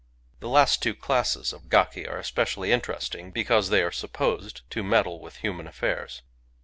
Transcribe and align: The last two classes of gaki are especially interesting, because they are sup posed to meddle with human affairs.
The 0.39 0.49
last 0.49 0.81
two 0.81 0.95
classes 0.95 1.53
of 1.53 1.69
gaki 1.69 2.07
are 2.07 2.17
especially 2.17 2.71
interesting, 2.71 3.29
because 3.29 3.69
they 3.69 3.83
are 3.83 3.91
sup 3.91 4.13
posed 4.13 4.67
to 4.71 4.81
meddle 4.81 5.19
with 5.19 5.35
human 5.45 5.67
affairs. 5.67 6.23